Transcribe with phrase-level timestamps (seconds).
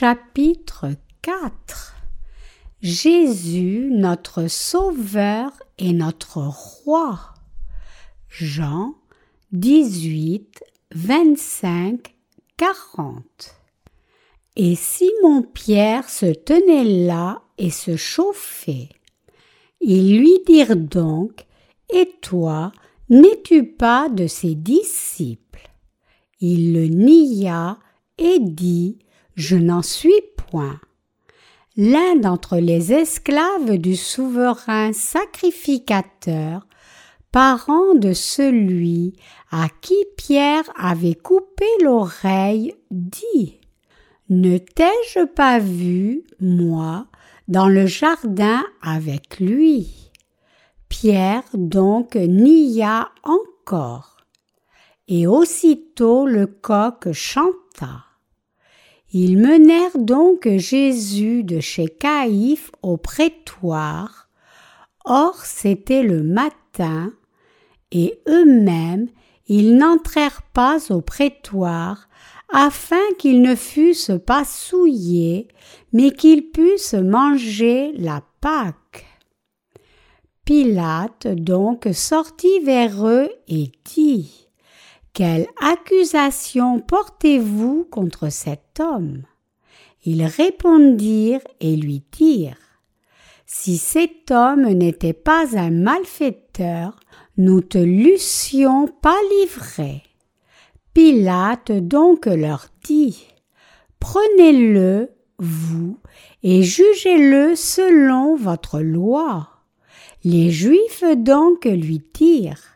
[0.00, 1.94] Chapitre 4
[2.80, 7.20] Jésus, notre Sauveur et notre Roi.
[8.30, 8.94] Jean
[9.52, 10.64] 18,
[10.94, 12.14] 25,
[12.56, 13.24] 40.
[14.56, 18.88] Et Simon-Pierre se tenait là et se chauffait.
[19.82, 21.44] Ils lui dirent donc,
[21.92, 22.72] Et toi,
[23.10, 25.68] n'es-tu pas de ses disciples?
[26.40, 27.78] Il le nia
[28.16, 28.96] et dit,
[29.40, 30.78] Je n'en suis point.
[31.74, 36.66] L'un d'entre les esclaves du souverain sacrificateur,
[37.32, 39.14] parent de celui
[39.50, 43.58] à qui Pierre avait coupé l'oreille, dit
[44.28, 47.06] Ne t'ai-je pas vu, moi,
[47.48, 50.10] dans le jardin avec lui?
[50.90, 54.18] Pierre donc nia encore.
[55.08, 58.09] Et aussitôt le coq chanta.
[59.12, 64.28] Ils menèrent donc Jésus de chez Caïphe au prétoire.
[65.04, 67.12] Or c'était le matin,
[67.90, 69.08] et eux-mêmes
[69.48, 72.08] ils n'entrèrent pas au prétoire,
[72.52, 75.48] afin qu'ils ne fussent pas souillés,
[75.92, 79.06] mais qu'ils pussent manger la Pâque.
[80.44, 84.49] Pilate donc sortit vers eux et dit
[85.12, 89.22] quelle accusation portez-vous contre cet homme?
[90.04, 92.56] Ils répondirent et lui dirent
[93.44, 96.98] Si cet homme n'était pas un malfaiteur,
[97.36, 100.02] nous te l'eussions pas livré.
[100.94, 103.26] Pilate donc leur dit
[103.98, 105.98] Prenez-le, vous,
[106.42, 109.48] et jugez-le selon votre loi.
[110.24, 112.69] Les Juifs donc lui dirent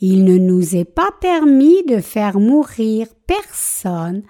[0.00, 4.22] il ne nous est pas permis de faire mourir personne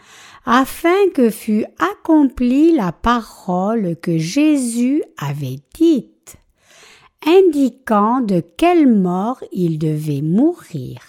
[0.45, 6.37] afin que fût accomplie la parole que Jésus avait dite,
[7.27, 11.01] indiquant de quelle mort il devait mourir.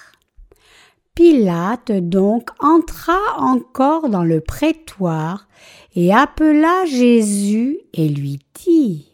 [1.16, 5.48] Pilate donc entra encore dans le prétoire
[5.96, 9.10] et appela Jésus et lui dit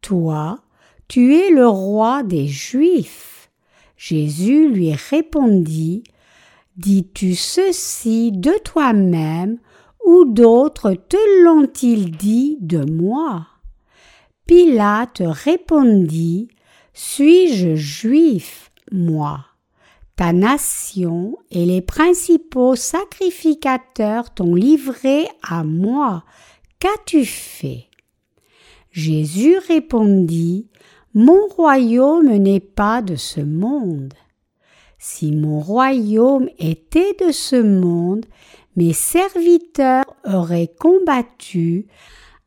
[0.00, 0.58] Toi,
[1.08, 3.43] tu es le roi des Juifs.
[4.06, 6.04] Jésus lui répondit
[6.76, 9.56] Dis-tu ceci de toi-même
[10.04, 13.46] ou d'autres te l'ont-ils dit de moi?
[14.44, 16.48] Pilate répondit
[16.92, 19.46] Suis-je juif, moi?
[20.16, 26.24] Ta nation et les principaux sacrificateurs t'ont livré à moi.
[26.78, 27.86] Qu'as-tu fait?
[28.90, 30.68] Jésus répondit
[31.14, 34.12] mon royaume n'est pas de ce monde.
[34.98, 38.26] Si mon royaume était de ce monde,
[38.74, 41.86] mes serviteurs auraient combattu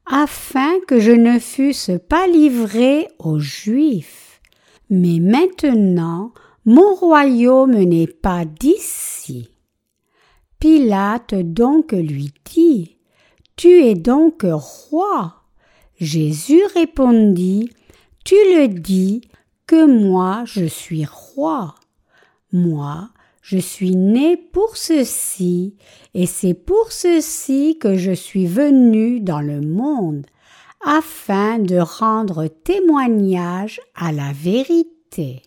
[0.06, 4.42] afin que je ne fusse pas livré aux Juifs.
[4.90, 6.34] Mais maintenant,
[6.66, 9.50] mon royaume n'est pas d'ici.
[10.60, 12.98] Pilate donc lui dit,
[13.56, 15.36] Tu es donc roi.
[16.00, 17.70] Jésus répondit,
[18.28, 19.22] tu le dis
[19.68, 21.76] que moi je suis roi.
[22.52, 23.08] Moi,
[23.42, 25.78] je suis né pour ceci,
[26.14, 30.26] et c'est pour ceci que je suis venu dans le monde,
[30.86, 35.42] afin de rendre témoignage à la vérité.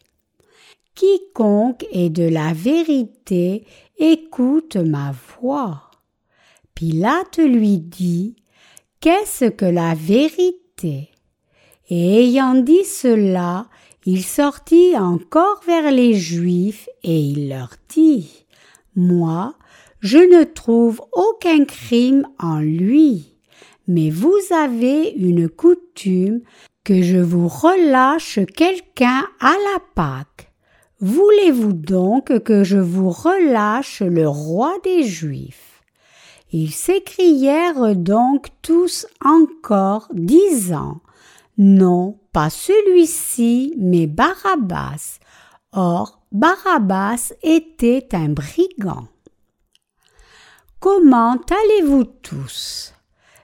[0.94, 3.66] Quiconque est de la vérité
[3.98, 5.90] écoute ma voix.
[6.74, 8.36] Pilate lui dit
[9.00, 11.09] Qu'est-ce que la vérité?
[11.90, 13.66] Et ayant dit cela,
[14.06, 18.46] il sortit encore vers les Juifs et il leur dit
[18.94, 19.54] Moi,
[19.98, 23.34] je ne trouve aucun crime en lui,
[23.88, 26.40] mais vous avez une coutume
[26.84, 30.52] que je vous relâche quelqu'un à la Pâque.
[31.00, 35.82] Voulez-vous donc que je vous relâche le roi des Juifs?
[36.52, 41.00] Ils s'écrièrent donc tous encore, disant
[41.62, 45.18] non, pas celui-ci, mais Barabbas.
[45.72, 49.08] Or, Barabbas était un brigand.
[50.78, 52.94] Comment allez-vous tous?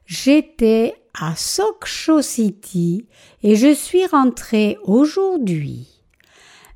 [0.07, 3.07] J'étais à Sokcho City
[3.43, 5.87] et je suis rentré aujourd'hui.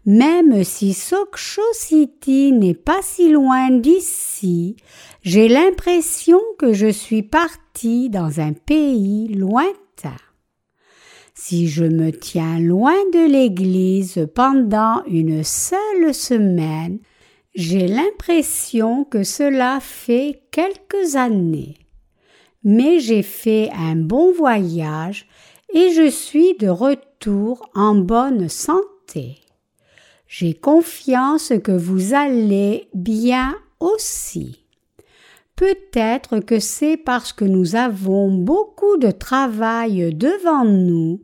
[0.05, 4.77] Même si Sokcho City n'est pas si loin d'ici,
[5.23, 10.17] j'ai l'impression que je suis parti dans un pays lointain.
[11.35, 16.99] Si je me tiens loin de l'Église pendant une seule semaine,
[17.55, 21.77] j'ai l'impression que cela fait quelques années.
[22.63, 25.27] mais j'ai fait un bon voyage
[25.73, 29.39] et je suis de retour en bonne santé.
[30.27, 34.60] J'ai confiance que vous allez bien aussi.
[35.61, 41.21] Peut-être que c'est parce que nous avons beaucoup de travail devant nous,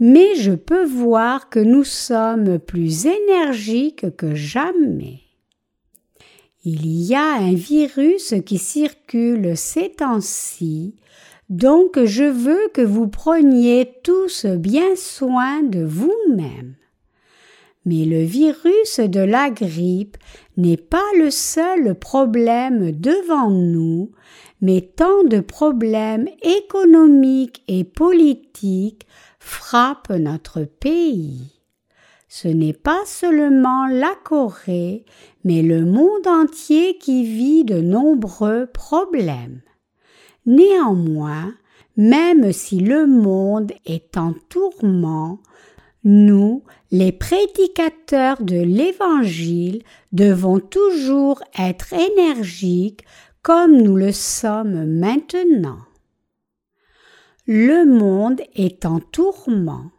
[0.00, 5.20] mais je peux voir que nous sommes plus énergiques que jamais.
[6.64, 10.96] Il y a un virus qui circule ces temps-ci,
[11.48, 16.74] donc je veux que vous preniez tous bien soin de vous-même.
[17.84, 20.16] Mais le virus de la grippe
[20.58, 24.10] n'est pas le seul problème devant nous,
[24.60, 29.06] mais tant de problèmes économiques et politiques
[29.38, 31.54] frappent notre pays.
[32.28, 35.06] Ce n'est pas seulement la Corée,
[35.44, 39.62] mais le monde entier qui vit de nombreux problèmes.
[40.44, 41.54] Néanmoins,
[41.96, 45.38] même si le monde est en tourment,
[46.08, 49.82] nous, les prédicateurs de l'Évangile,
[50.12, 53.04] devons toujours être énergiques
[53.42, 55.80] comme nous le sommes maintenant.
[57.46, 59.90] Le monde est en tourment.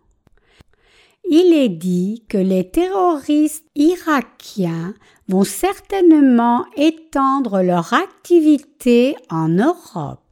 [1.29, 4.95] Il est dit que les terroristes irakiens
[5.27, 10.28] vont certainement étendre leur activité en Europe.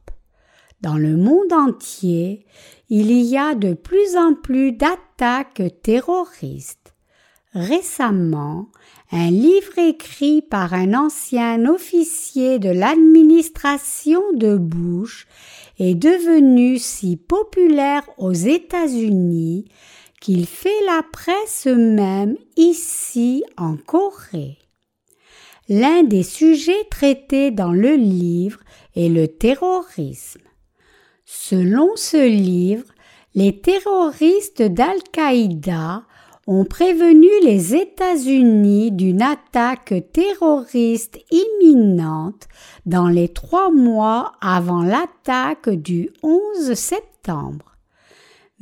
[0.80, 2.46] Dans le monde entier,
[2.88, 6.94] il y a de plus en plus d'attaques terroristes.
[7.52, 8.68] Récemment,
[9.10, 15.26] un livre écrit par un ancien officier de l'administration de Bush
[15.80, 19.64] est devenu si populaire aux États-Unis
[20.20, 24.58] qu'il fait la presse même ici en Corée.
[25.68, 28.60] L'un des sujets traités dans le livre
[28.94, 30.47] est le terrorisme.
[31.30, 32.86] Selon ce livre,
[33.34, 36.04] les terroristes d'Al-Qaïda
[36.46, 42.48] ont prévenu les États-Unis d'une attaque terroriste imminente
[42.86, 47.76] dans les trois mois avant l'attaque du 11 septembre.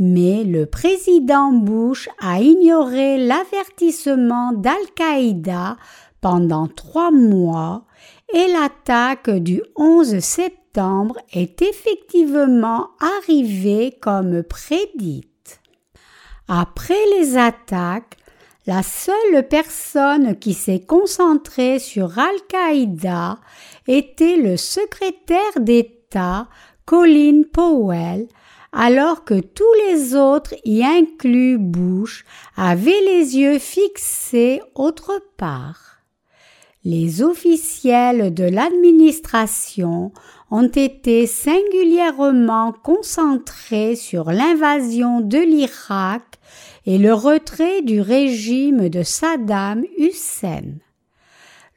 [0.01, 5.77] Mais le président Bush a ignoré l'avertissement d'Al-Qaïda
[6.21, 7.85] pendant trois mois
[8.35, 10.66] et l'attaque du 11 septembre
[11.32, 15.61] est effectivement arrivé comme prédite.
[16.49, 18.17] Après les attaques,
[18.67, 23.38] la seule personne qui s'est concentrée sur Al-Qaïda
[23.87, 26.49] était le secrétaire d'État
[26.84, 28.29] Colin Powell,
[28.72, 32.25] alors que tous les autres, y inclus Bush,
[32.56, 36.02] avaient les yeux fixés autre part.
[36.84, 40.12] Les officiels de l'administration
[40.50, 46.22] ont été singulièrement concentrés sur l'invasion de l'Irak
[46.84, 50.78] et le retrait du régime de Saddam Hussein.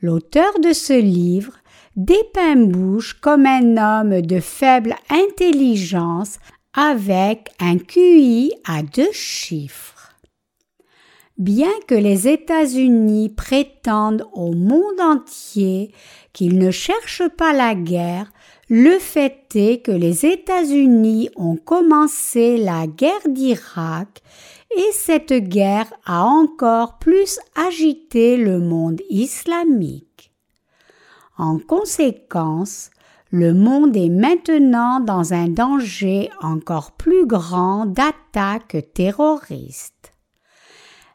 [0.02, 1.54] L'auteur de ce livre
[1.96, 6.38] dépeint Bush comme un homme de faible intelligence
[6.74, 10.16] avec un QI à deux chiffres.
[11.38, 15.94] Bien que les États-Unis prétendent au monde entier
[16.34, 18.32] qu'ils ne cherchent pas la guerre,
[18.70, 24.22] le fait est que les États-Unis ont commencé la guerre d'Irak
[24.78, 30.32] et cette guerre a encore plus agité le monde islamique.
[31.40, 32.92] En conséquence,
[33.32, 40.14] le monde est maintenant dans un danger encore plus grand d'attaques terroristes.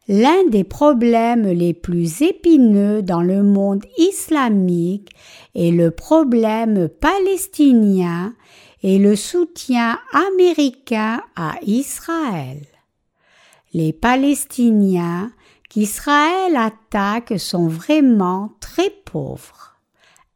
[0.06, 5.11] L'un des problèmes les plus épineux dans le monde islamique
[5.54, 8.34] est le problème palestinien
[8.82, 12.61] et le soutien américain à Israël.
[13.73, 15.32] Les Palestiniens
[15.70, 19.78] qu'Israël attaque sont vraiment très pauvres,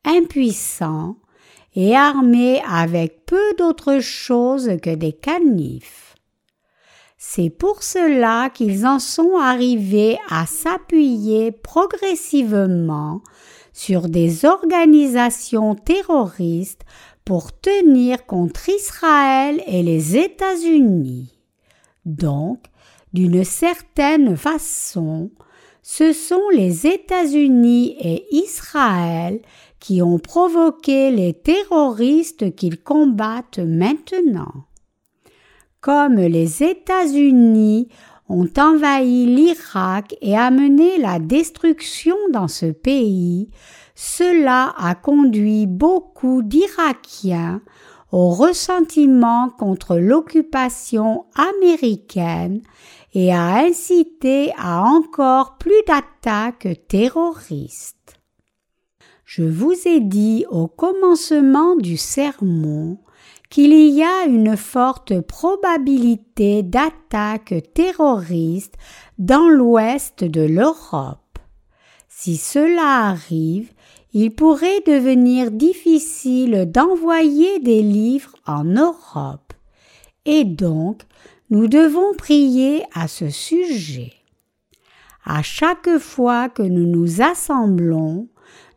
[0.03, 1.17] impuissants
[1.77, 6.08] et armés avec peu d'autre chose que des canifs.
[7.31, 13.21] C'est pour cela qu'ils en sont arrivés à s'appuyer progressivement
[13.75, 16.87] sur des organisations terroristes
[17.27, 21.39] pour tenir contre Israël et les États-Unis.
[22.07, 22.65] Donc,
[23.13, 25.31] d'une certaine façon,
[25.83, 29.43] ce sont les États-Unis et Israël
[29.81, 34.65] qui ont provoqué les terroristes qu'ils combattent maintenant
[35.81, 37.89] comme les États-Unis
[38.29, 43.49] ont envahi l'Irak et amené la destruction dans ce pays,
[43.95, 47.63] cela a conduit beaucoup d'Irakiens,
[48.11, 52.63] au ressentiment contre l'occupation américaine
[53.13, 58.21] et a incité à encore plus d'attaques terroristes.
[59.25, 62.99] Je vous ai dit au commencement du sermon
[63.51, 68.75] qu'il y a une forte probabilité d'attaques terroristes
[69.19, 71.39] dans l'ouest de l'Europe.
[72.09, 73.73] Si cela arrive,
[74.13, 79.53] il pourrait devenir difficile d'envoyer des livres en Europe.
[80.25, 81.03] Et donc,
[81.51, 84.13] nous devons prier à ce sujet.
[85.25, 88.29] À chaque fois que nous nous assemblons,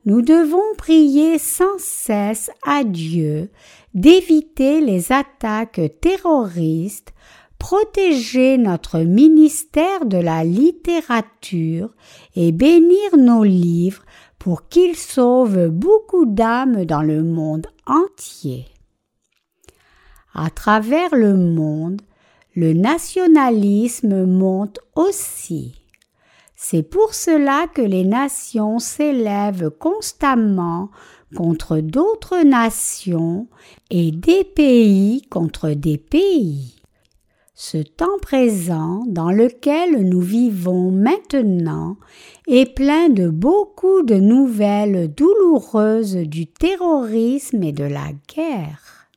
[0.06, 3.50] nous devons prier sans cesse à Dieu
[3.94, 7.14] d'éviter les attaques terroristes,
[7.60, 11.94] protéger notre ministère de la littérature
[12.36, 14.04] et bénir nos livres
[14.40, 18.66] pour qu'ils sauvent beaucoup d'âmes dans le monde entier.
[20.34, 22.02] À travers le monde,
[22.56, 25.76] le nationalisme monte aussi.
[26.56, 30.90] C'est pour cela que les nations s'élèvent constamment
[31.36, 33.48] contre d'autres nations
[33.90, 36.76] et des pays contre des pays.
[37.64, 41.98] Ce temps présent dans lequel nous vivons maintenant
[42.48, 49.08] est plein de beaucoup de nouvelles douloureuses du terrorisme et de la guerre.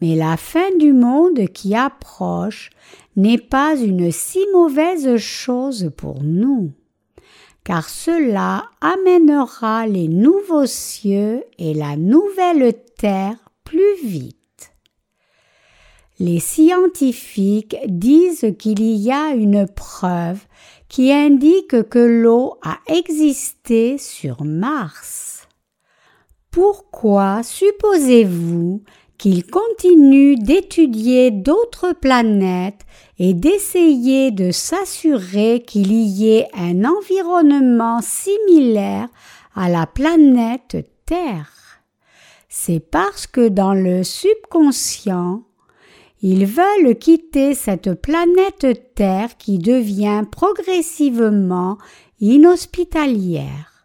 [0.00, 2.70] Mais la fin du monde qui approche
[3.16, 6.72] n'est pas une si mauvaise chose pour nous,
[7.66, 14.72] car cela amènera les nouveaux cieux et la nouvelle terre plus vite.
[16.20, 20.46] Les scientifiques disent qu'il y a une preuve
[20.88, 25.48] qui indique que l'eau a existé sur Mars.
[26.52, 28.84] Pourquoi supposez-vous
[29.18, 32.82] qu'il continue d'étudier d'autres planètes
[33.18, 39.08] et d'essayer de s'assurer qu'il y ait un environnement similaire
[39.54, 41.50] à la planète Terre.
[42.48, 45.42] C'est parce que dans le subconscient,
[46.22, 51.78] ils veulent quitter cette planète Terre qui devient progressivement
[52.20, 53.84] inhospitalière.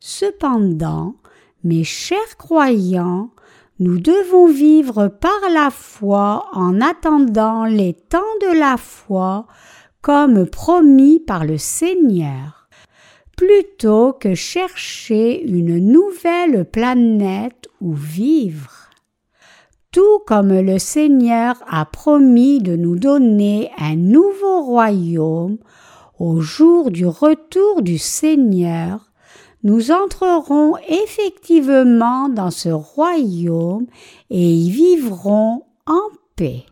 [0.00, 1.16] Cependant,
[1.64, 3.30] mes chers croyants,
[3.78, 9.46] nous devons vivre par la foi en attendant les temps de la foi
[10.00, 12.68] comme promis par le Seigneur,
[13.36, 18.90] plutôt que chercher une nouvelle planète où vivre.
[19.92, 25.58] Tout comme le Seigneur a promis de nous donner un nouveau royaume
[26.18, 29.07] au jour du retour du Seigneur,
[29.62, 33.86] nous entrerons effectivement dans ce royaume
[34.30, 36.02] et y vivrons en
[36.36, 36.64] paix.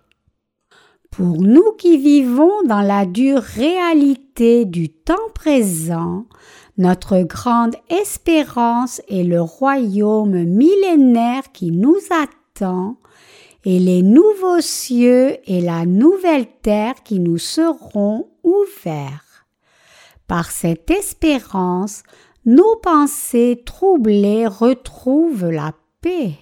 [1.10, 6.26] Pour nous qui vivons dans la dure réalité du temps présent,
[6.78, 12.98] notre grande espérance est le royaume millénaire qui nous attend
[13.64, 19.46] et les nouveaux cieux et la nouvelle terre qui nous seront ouverts.
[20.28, 22.02] Par cette espérance,
[22.46, 26.32] nos pensées troublées retrouvent la paix.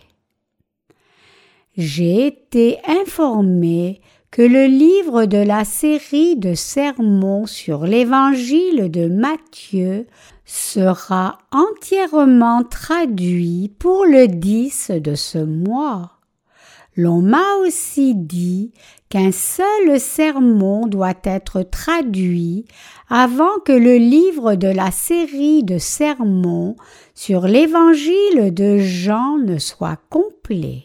[1.76, 10.06] J'ai été informé que le livre de la série de sermons sur l'évangile de Matthieu
[10.44, 16.12] sera entièrement traduit pour le 10 de ce mois.
[16.96, 18.73] L'on m'a aussi dit
[19.14, 22.64] qu'un seul sermon doit être traduit
[23.09, 26.75] avant que le livre de la série de sermons
[27.14, 30.83] sur l'évangile de Jean ne soit complet.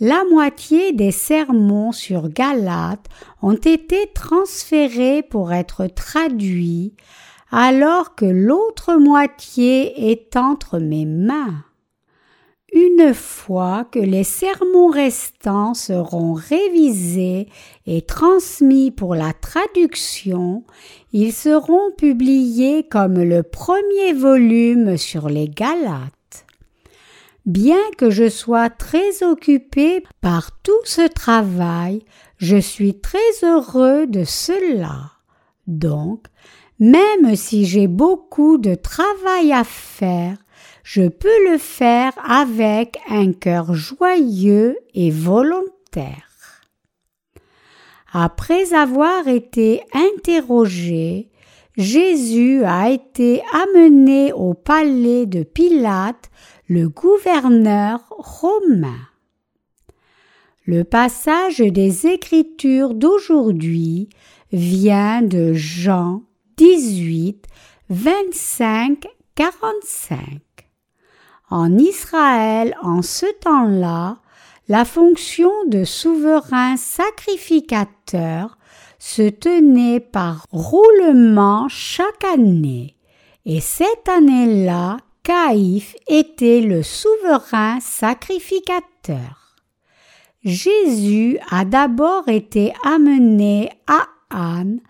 [0.00, 3.04] La moitié des sermons sur Galate
[3.42, 6.94] ont été transférés pour être traduits
[7.50, 11.64] alors que l'autre moitié est entre mes mains.
[12.74, 17.48] Une fois que les sermons restants seront révisés
[17.86, 20.64] et transmis pour la traduction,
[21.12, 26.46] ils seront publiés comme le premier volume sur les Galates.
[27.46, 32.02] Bien que je sois très occupé par tout ce travail,
[32.38, 35.12] je suis très heureux de cela.
[35.68, 36.24] Donc,
[36.80, 40.38] même si j'ai beaucoup de travail à faire,
[40.84, 46.62] je peux le faire avec un cœur joyeux et volontaire.
[48.12, 51.30] Après avoir été interrogé,
[51.76, 56.30] Jésus a été amené au palais de Pilate,
[56.68, 59.08] le gouverneur romain.
[60.66, 64.10] Le passage des Écritures d'aujourd'hui
[64.52, 66.22] vient de Jean
[66.56, 67.46] 18,
[67.88, 70.43] 25, 45.
[71.54, 74.16] En Israël, en ce temps-là,
[74.66, 78.58] la fonction de souverain sacrificateur
[78.98, 82.96] se tenait par roulement chaque année,
[83.46, 89.54] et cette année-là, Caïphe était le souverain sacrificateur.
[90.42, 94.80] Jésus a d'abord été amené à Anne,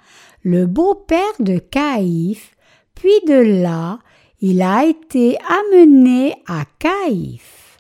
[0.43, 2.57] le beau-père de Caïphe,
[2.95, 3.99] puis de là,
[4.41, 7.79] il a été amené à Caïphe.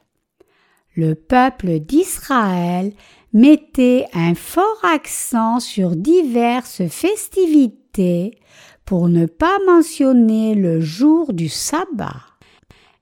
[0.96, 2.92] Le peuple d'Israël
[3.32, 8.38] mettait un fort accent sur diverses festivités
[8.84, 12.22] pour ne pas mentionner le jour du sabbat.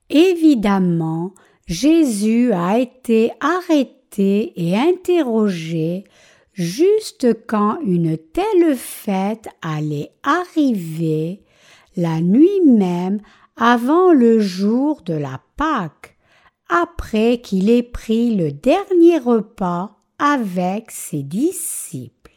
[0.09, 1.33] Évidemment,
[1.67, 6.03] Jésus a été arrêté et interrogé
[6.53, 11.41] juste quand une telle fête allait arriver,
[11.95, 13.21] la nuit même
[13.55, 16.17] avant le jour de la Pâque,
[16.69, 22.31] après qu'il ait pris le dernier repas avec ses disciples.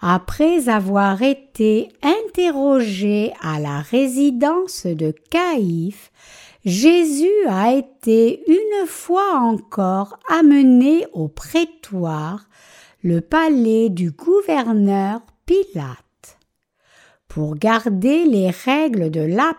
[0.00, 6.10] Après avoir été interrogé à la résidence de Caïphe,
[6.64, 12.48] Jésus a été une fois encore amené au prétoire,
[13.02, 16.38] le palais du gouverneur Pilate.
[17.26, 19.56] Pour garder les règles de la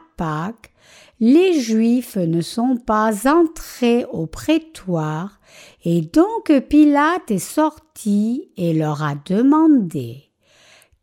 [1.20, 5.40] Les Juifs ne sont pas entrés au prétoire,
[5.86, 10.32] et donc Pilate est sorti et leur a demandé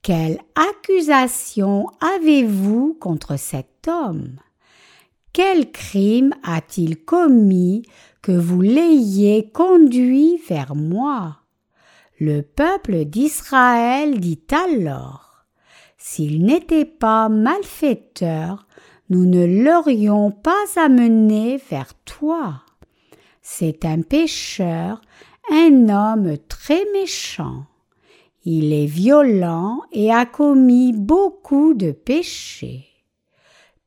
[0.03, 4.37] Quelle accusation avez-vous contre cet homme?
[5.33, 7.83] Quel crime a-t-il commis
[8.21, 11.39] que vous l'ayez conduit vers moi?
[12.19, 15.47] Le peuple d'Israël dit alors
[15.97, 18.67] S'il n'était pas malfaiteur,
[19.11, 22.63] nous ne l'aurions pas amené vers toi.
[23.43, 25.01] C'est un pécheur,
[25.51, 27.65] un homme très méchant.
[28.45, 32.87] Il est violent et a commis beaucoup de péchés.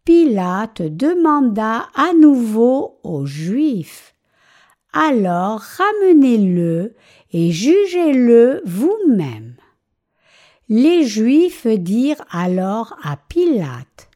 [0.03, 4.15] Pilate demanda à nouveau aux Juifs.
[4.91, 6.95] Alors ramenez-le
[7.31, 9.55] et jugez-le vous-même.
[10.67, 14.09] Les Juifs dirent alors à Pilate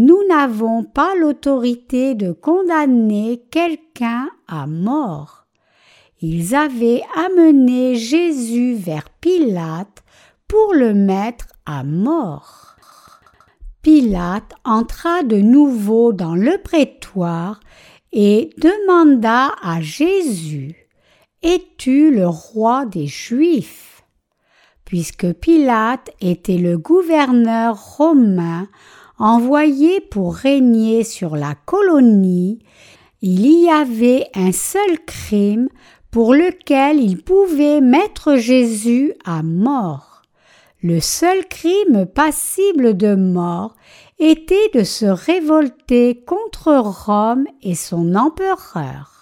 [0.00, 5.46] nous n'avons pas l'autorité de condamner quelqu'un à mort.
[6.20, 10.04] Ils avaient amené Jésus vers Pilate
[10.46, 12.76] pour le mettre à mort.
[13.82, 17.58] Pilate entra de nouveau dans le prétoire
[18.12, 20.76] et demanda à Jésus
[21.42, 24.04] Es-tu le roi des Juifs
[24.84, 28.68] Puisque Pilate était le gouverneur romain,
[29.18, 32.60] envoyé pour régner sur la colonie,
[33.20, 35.68] il y avait un seul crime
[36.10, 40.22] pour lequel il pouvait mettre Jésus à mort.
[40.82, 43.74] Le seul crime passible de mort
[44.20, 49.18] était de se révolter contre Rome et son empereur.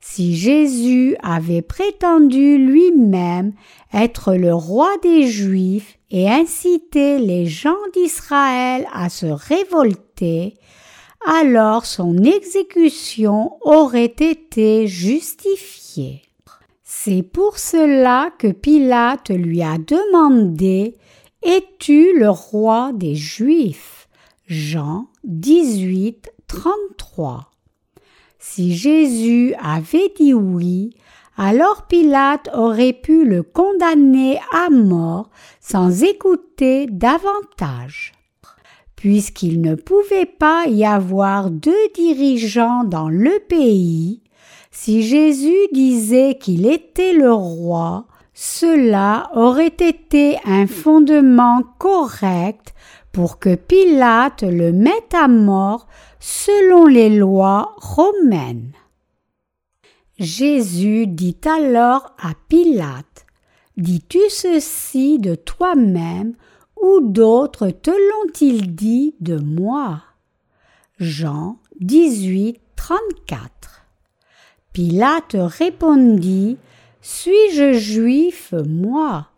[0.00, 3.52] Si Jésus avait prétendu lui-même
[3.92, 10.54] être le roi des Juifs et inciter les gens d'Israël à se révolter,
[11.26, 16.22] alors son exécution aurait été justifiée.
[16.82, 20.96] C'est pour cela que Pilate lui a demandé
[21.42, 24.08] Es-tu le roi des Juifs?
[24.46, 27.50] Jean 18, 33.
[28.38, 30.94] Si Jésus avait dit oui,
[31.38, 38.12] alors Pilate aurait pu le condamner à mort sans écouter davantage.
[38.96, 44.20] Puisqu'il ne pouvait pas y avoir deux dirigeants dans le pays,
[44.72, 52.74] si Jésus disait qu'il était le roi, cela aurait été un fondement correct
[53.12, 55.86] pour que Pilate le mette à mort
[56.18, 58.72] selon les lois romaines.
[60.18, 63.26] Jésus dit alors à Pilate,
[63.76, 66.34] Dis-tu ceci de toi-même
[66.82, 70.02] ou d'autres te l'ont-ils dit de moi?
[70.98, 73.86] Jean 18, 34.
[74.72, 76.56] Pilate répondit,
[77.00, 79.28] Suis-je juif, moi?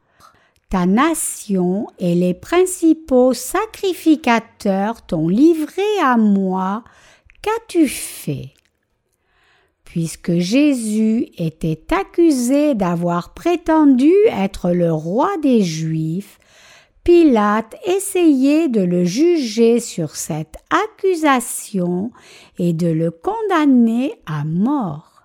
[0.70, 6.84] Ta nation et les principaux sacrificateurs t'ont livré à moi,
[7.42, 8.54] qu'as-tu fait?
[9.90, 16.38] Puisque Jésus était accusé d'avoir prétendu être le roi des Juifs,
[17.02, 22.12] Pilate essayait de le juger sur cette accusation
[22.60, 25.22] et de le condamner à mort.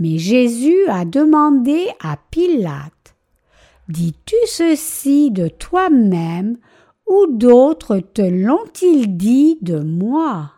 [0.00, 3.14] Mais Jésus a demandé à Pilate
[3.88, 6.56] Dis-tu ceci de toi-même
[7.06, 10.53] ou d'autres te l'ont-ils dit de moi?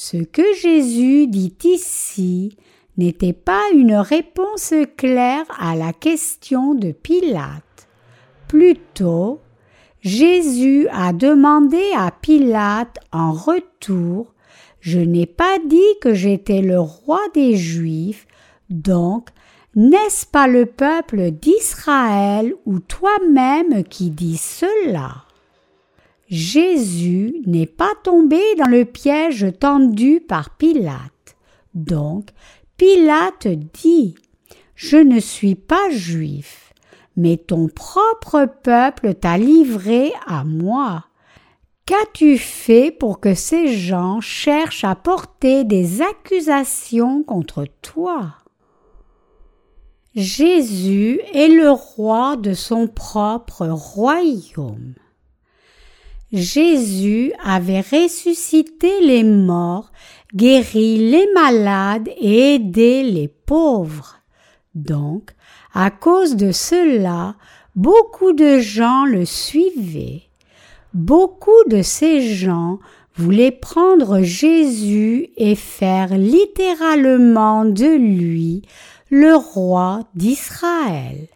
[0.00, 2.56] Ce que Jésus dit ici
[2.98, 7.88] n'était pas une réponse claire à la question de Pilate.
[8.46, 9.40] Plutôt,
[10.00, 14.34] Jésus a demandé à Pilate en retour
[14.78, 18.28] Je n'ai pas dit que j'étais le roi des Juifs,
[18.70, 19.30] donc
[19.74, 25.24] n'est-ce pas le peuple d'Israël ou toi-même qui dis cela?
[26.28, 31.36] Jésus n'est pas tombé dans le piège tendu par Pilate.
[31.74, 32.30] Donc,
[32.76, 33.48] Pilate
[33.82, 34.14] dit
[34.74, 36.68] Je ne suis pas juif
[37.18, 41.04] mais ton propre peuple t'a livré à moi.
[41.84, 48.34] Qu'as-tu fait pour que ces gens cherchent à porter des accusations contre toi?
[50.14, 54.94] Jésus est le roi de son propre royaume.
[56.32, 59.90] Jésus avait ressuscité les morts,
[60.34, 64.18] guéri les malades et aidé les pauvres.
[64.74, 65.30] Donc,
[65.72, 67.36] à cause de cela,
[67.74, 70.24] beaucoup de gens le suivaient.
[70.92, 72.78] Beaucoup de ces gens
[73.16, 78.62] voulaient prendre Jésus et faire littéralement de lui
[79.10, 81.28] le roi d'Israël.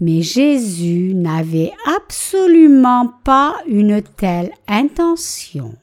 [0.00, 5.74] Mais Jésus n'avait absolument pas une telle intention.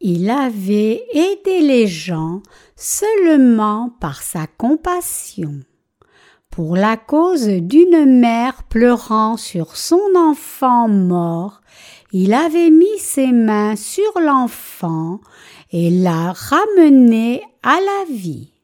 [0.00, 2.42] Il avait aidé les gens
[2.76, 5.60] seulement par sa compassion
[6.56, 11.60] pour la cause d'une mère pleurant sur son enfant mort,
[12.12, 15.20] il avait mis ses mains sur l'enfant
[15.70, 18.55] et l'a ramené à la vie.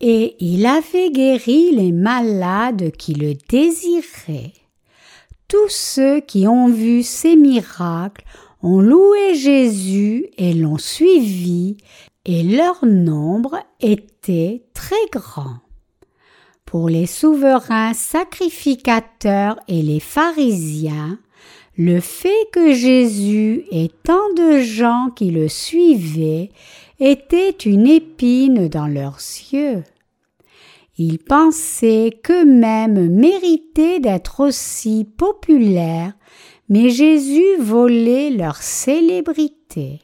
[0.00, 4.52] Et il avait guéri les malades qui le désiraient.
[5.48, 8.24] Tous ceux qui ont vu ces miracles
[8.62, 11.76] ont loué Jésus et l'ont suivi,
[12.24, 15.58] et leur nombre était très grand
[16.74, 21.20] pour les souverains sacrificateurs et les pharisiens,
[21.78, 26.50] le fait que Jésus ait tant de gens qui le suivaient
[27.00, 29.18] était une épine dans leurs
[29.52, 29.82] yeux.
[30.96, 36.12] Ils pensaient qu'eux-mêmes méritaient d'être aussi populaires,
[36.68, 40.00] mais Jésus volait leur célébrité.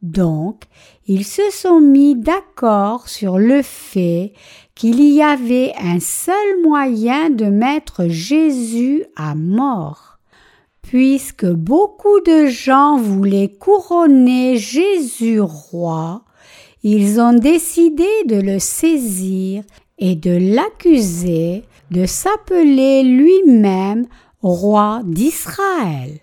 [0.00, 0.64] Donc,
[1.06, 4.32] ils se sont mis d'accord sur le fait
[4.74, 10.13] qu'il y avait un seul moyen de mettre Jésus à mort.
[10.94, 16.22] Puisque beaucoup de gens voulaient couronner Jésus roi,
[16.84, 19.64] ils ont décidé de le saisir
[19.98, 24.06] et de l'accuser de s'appeler lui-même
[24.40, 26.20] roi d'Israël.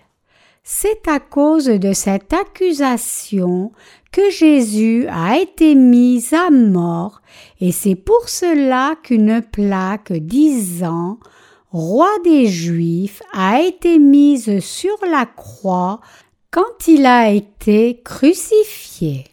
[0.64, 3.74] C'est à cause de cette accusation
[4.14, 7.22] que Jésus a été mis à mort
[7.60, 11.20] et c'est pour cela qu'une plaque disant
[11.72, 16.02] Roi des Juifs a été mise sur la croix
[16.52, 19.24] quand il a été crucifié.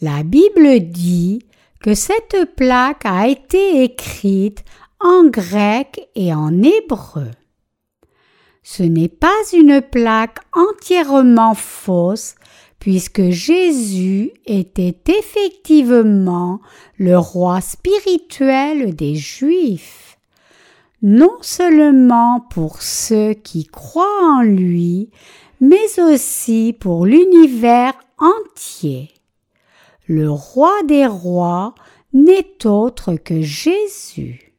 [0.00, 1.46] La Bible dit
[1.80, 4.64] que cette plaque a été écrite
[4.98, 7.30] en grec et en hébreu.
[8.64, 12.34] Ce n'est pas une plaque entièrement fausse
[12.80, 16.60] puisque Jésus était effectivement
[16.98, 20.05] le roi spirituel des Juifs,
[21.02, 25.10] non seulement pour ceux qui croient en lui,
[25.60, 29.10] mais aussi pour l'univers entier.
[30.06, 31.74] Le roi des rois
[32.12, 34.54] n'est autre que Jésus.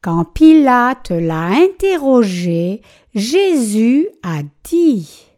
[0.00, 2.82] Quand Pilate l'a interrogé,
[3.14, 5.28] Jésus a dit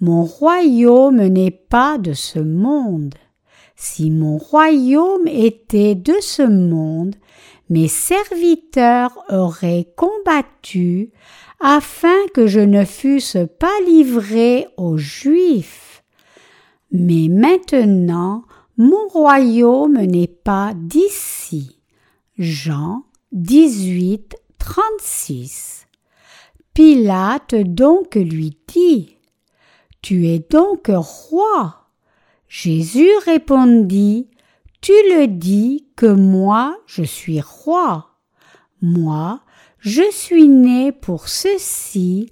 [0.00, 3.14] mon royaume n'est pas de ce monde.
[3.74, 7.14] Si mon royaume était de ce monde,
[7.70, 11.10] mes serviteurs auraient combattu
[11.60, 16.02] afin que je ne fusse pas livré aux Juifs.
[16.92, 18.44] Mais maintenant,
[18.76, 21.80] mon royaume n'est pas d'ici.
[22.38, 25.86] Jean 18, 36.
[26.74, 29.14] Pilate donc lui dit
[30.04, 31.88] tu es donc roi.
[32.46, 34.28] Jésus répondit,
[34.84, 38.10] tu le dis que moi je suis roi.
[38.82, 39.40] Moi,
[39.78, 42.28] je suis né pour ceci,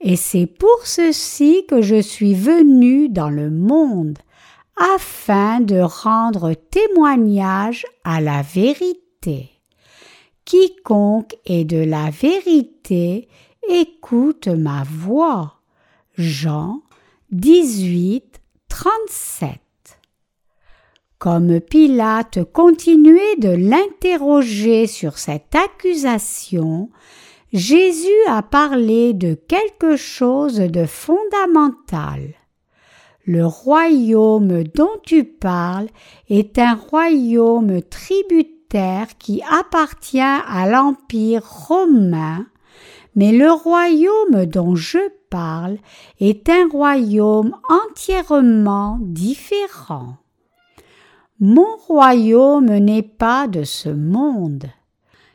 [0.00, 4.16] et c'est pour ceci que je suis venu dans le monde,
[4.76, 9.50] afin de rendre témoignage à la vérité.
[10.44, 13.28] Quiconque est de la vérité
[13.68, 15.54] écoute ma voix.
[16.16, 16.80] Jean
[17.32, 19.67] 18, 37.
[21.18, 26.90] Comme Pilate continuait de l'interroger sur cette accusation,
[27.52, 32.34] Jésus a parlé de quelque chose de fondamental.
[33.26, 35.88] Le royaume dont tu parles
[36.30, 42.46] est un royaume tributaire qui appartient à l'Empire romain,
[43.16, 45.00] mais le royaume dont je
[45.30, 45.78] parle
[46.20, 50.18] est un royaume entièrement différent.
[51.40, 54.64] Mon royaume n'est pas de ce monde.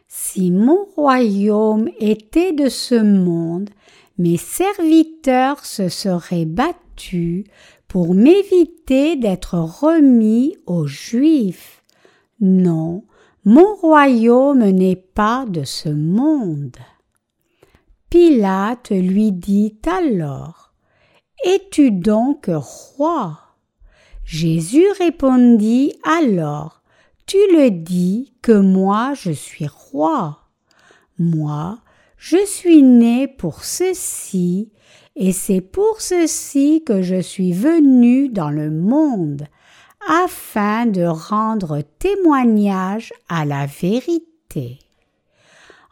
[0.10, 3.70] Si mon royaume était de ce monde,
[4.18, 7.46] mes serviteurs se seraient battus
[7.88, 11.84] pour m'éviter d'être remis aux Juifs.
[12.42, 13.06] Non,
[13.46, 16.76] mon royaume n'est pas de ce monde.
[18.10, 20.74] Pilate lui dit alors
[21.46, 23.43] Es-tu donc roi?
[24.26, 26.82] Jésus répondit alors
[27.26, 30.40] Tu le dis que moi je suis roi.
[31.20, 31.80] Moi,
[32.18, 34.72] je suis né pour ceci
[35.16, 39.44] et c'est pour ceci que je suis venu dans le monde,
[40.08, 44.80] afin de rendre témoignage à la vérité.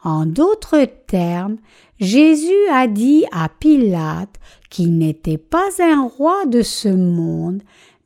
[0.03, 1.57] En d'autres termes,
[1.99, 4.39] Jésus a dit à Pilate
[4.69, 7.61] qu'il n'était pas un roi de ce monde,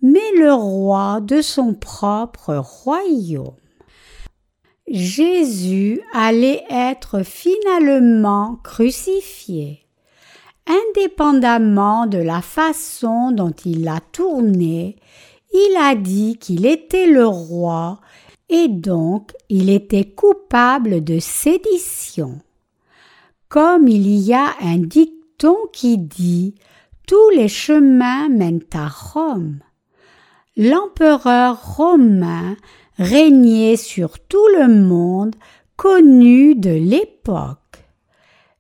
[0.06, 3.56] mais le roi de son propre royaume.
[4.88, 9.86] Jésus allait être finalement crucifié
[10.68, 14.96] indépendamment de la façon dont il l'a tourné,
[15.54, 18.00] il a dit qu'il était le roi
[18.50, 22.40] et donc il était coupable de sédition.
[23.48, 26.56] Comme il y a un dicton qui dit
[27.08, 29.60] Tous les chemins mènent à Rome.
[30.58, 32.56] L'empereur romain
[32.98, 35.36] régnait sur tout le monde
[35.76, 37.60] connu de l'époque.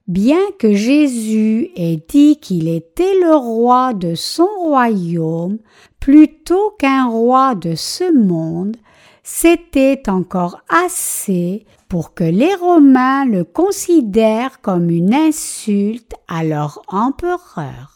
[0.07, 5.57] Bien que Jésus ait dit qu'il était le roi de son royaume
[6.01, 8.75] plutôt qu'un roi de ce monde,
[9.23, 17.94] c'était encore assez pour que les Romains le considèrent comme une insulte à leur empereur.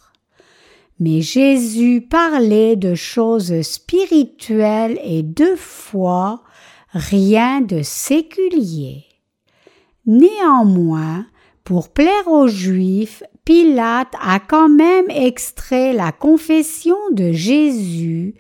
[0.99, 6.43] Mais Jésus parlait de choses spirituelles et de foi,
[6.91, 9.05] rien de séculier.
[10.05, 11.25] Néanmoins,
[11.63, 18.35] pour plaire aux Juifs, Pilate a quand même extrait la confession de Jésus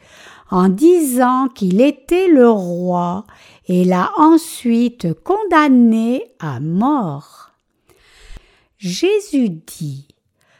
[0.51, 3.25] en disant qu'il était le roi
[3.67, 7.51] et l'a ensuite condamné à mort.
[8.77, 10.07] Jésus dit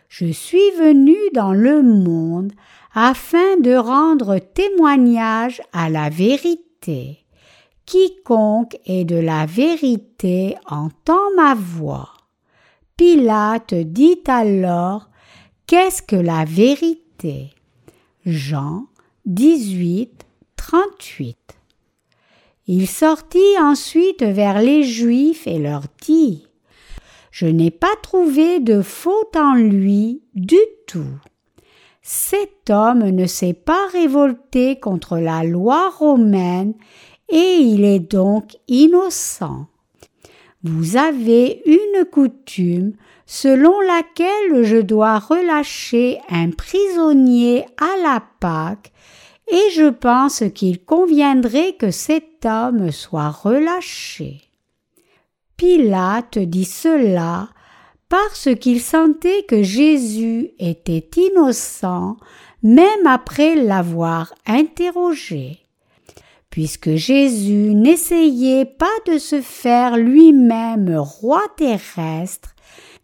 [0.09, 2.51] Je suis venu dans le monde
[2.93, 7.19] afin de rendre témoignage à la vérité.
[7.85, 12.09] Quiconque est de la vérité entend ma voix.
[12.97, 15.09] Pilate dit alors
[15.67, 17.51] Qu'est-ce que la vérité?
[18.25, 18.87] Jean
[19.27, 21.37] 18, 38.
[22.65, 26.48] Il sortit ensuite vers les Juifs et leur dit
[27.39, 31.15] Je n'ai pas trouvé de faute en lui du tout.
[32.02, 36.73] Cet homme ne s'est pas révolté contre la loi romaine
[37.30, 39.67] et il est donc innocent.
[40.63, 42.91] Vous avez une coutume
[43.25, 48.91] selon laquelle je dois relâcher un prisonnier à la Pâque,
[49.49, 54.48] et je pense qu'il conviendrait que cet homme soit relâché.
[55.59, 57.49] Pilate dit cela
[58.07, 62.15] parce qu'il sentait que Jésus était innocent
[62.63, 65.59] même après l'avoir interrogé.
[66.49, 72.55] Puisque Jésus n'essayait pas de se faire lui-même roi terrestre,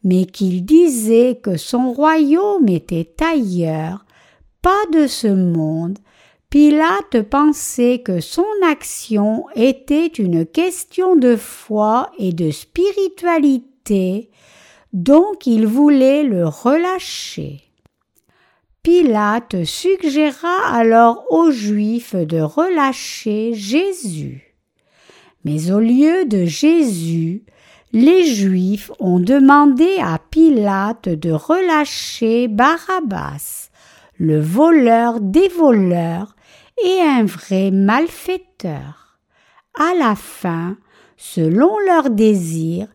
[0.06, 4.06] mais qu'il disait que son royaume était ailleurs,
[4.62, 6.00] pas de ce monde,
[6.50, 14.30] Pilate pensait que son action était une question de foi et de spiritualité,
[14.94, 17.62] donc il voulait le relâcher.
[18.84, 24.56] Pilate suggéra alors aux Juifs de relâcher Jésus.
[25.44, 27.44] Mais au lieu de Jésus,
[27.94, 33.70] les Juifs ont demandé à Pilate de relâcher Barabbas,
[34.18, 36.35] le voleur des voleurs
[36.84, 39.20] et un vrai malfaiteur.
[39.78, 40.78] À la fin,
[41.18, 42.88] selon leur désir,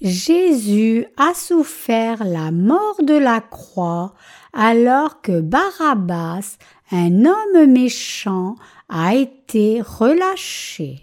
[0.00, 4.14] Jésus a souffert la mort de la croix
[4.52, 6.56] alors que Barabbas,
[6.90, 8.56] un homme méchant,
[8.88, 11.00] a été relâché.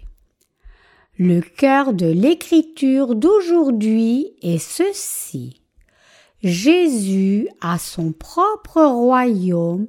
[1.16, 5.62] Le cœur de l'écriture d'aujourd'hui est ceci.
[6.42, 9.88] Jésus a son propre royaume,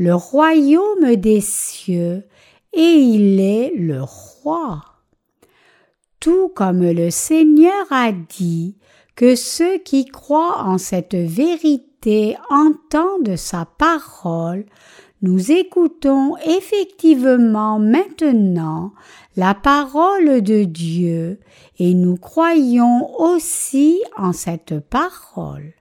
[0.00, 2.24] le royaume des cieux,
[2.72, 4.80] et il est le roi.
[6.20, 8.78] Tout comme le Seigneur a dit
[9.14, 14.64] que ceux qui croient en cette vérité entendent sa parole,
[15.20, 18.94] nous écoutons effectivement maintenant
[19.36, 21.40] la parole de Dieu
[21.78, 25.74] et nous croyons aussi en cette parole.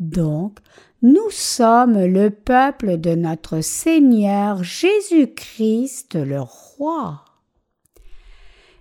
[0.00, 0.58] Donc,
[1.02, 7.24] nous sommes le peuple de notre Seigneur Jésus-Christ le Roi.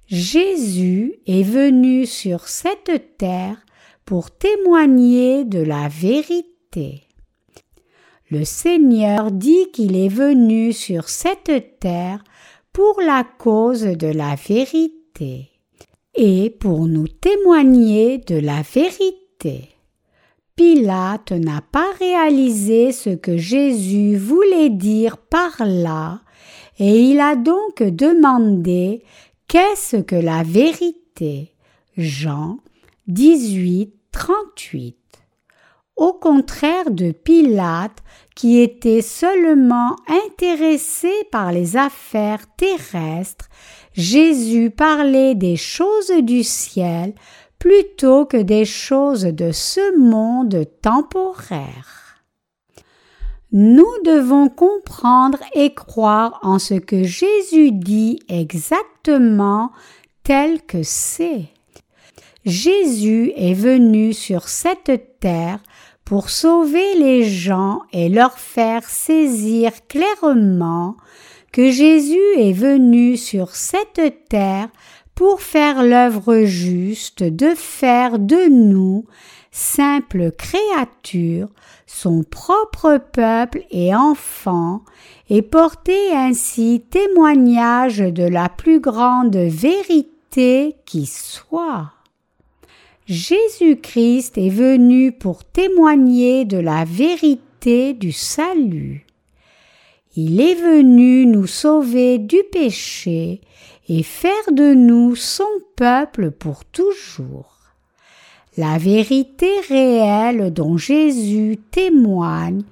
[0.06, 3.58] Jésus est venu sur cette terre
[4.06, 7.08] pour témoigner de la vérité.
[8.30, 12.24] Le Seigneur dit qu'il est venu sur cette terre
[12.72, 15.50] pour la cause de la vérité
[16.14, 19.70] et pour nous témoigner de la vérité.
[20.62, 26.22] Pilate n'a pas réalisé ce que Jésus voulait dire par là,
[26.78, 29.02] et il a donc demandé
[29.48, 31.56] Qu'est-ce que la vérité?
[31.98, 32.60] Jean
[33.08, 34.98] 18, 38
[36.02, 38.02] au contraire de Pilate,
[38.36, 39.96] qui était seulement
[40.28, 43.50] intéressé par les affaires terrestres,
[43.94, 47.14] Jésus parlait des choses du ciel
[47.62, 52.24] plutôt que des choses de ce monde temporaire.
[53.52, 59.72] Nous devons comprendre et croire en ce que Jésus dit exactement
[60.24, 61.50] tel que c'est.
[62.46, 65.60] Jésus est venu sur cette terre
[66.04, 70.98] pour sauver les gens et leur faire saisir clairement
[71.52, 74.70] que Jésus est venu sur cette terre
[75.16, 79.06] pour faire l'œuvre juste de faire de nous,
[79.52, 81.50] simples créatures,
[81.86, 84.84] son propre peuple et enfants,
[85.30, 91.92] et porter ainsi témoignage de la plus grande vérité qui soit.
[93.06, 99.06] Jésus-Christ est venu pour témoigner de la vérité du salut.
[100.16, 103.42] Il est venu nous sauver du péché
[103.94, 105.44] et faire de nous son
[105.76, 107.58] peuple pour toujours.
[108.56, 112.64] La vérité réelle dont Jésus témoigne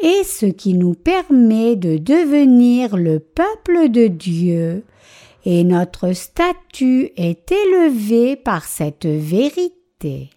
[0.00, 4.84] est ce qui nous permet de devenir le peuple de Dieu
[5.44, 10.30] et notre statut est élevé par cette vérité.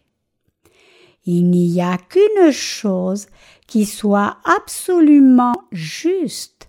[1.26, 3.28] Il n'y a qu'une chose
[3.66, 6.67] qui soit absolument juste,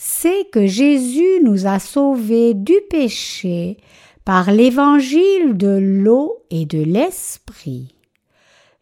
[0.00, 3.78] c'est que Jésus nous a sauvés du péché
[4.24, 7.96] par l'évangile de l'eau et de l'esprit.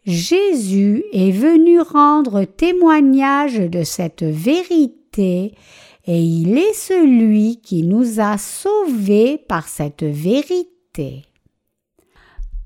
[0.05, 5.55] Jésus est venu rendre témoignage de cette vérité
[6.07, 11.25] et il est celui qui nous a sauvés par cette vérité.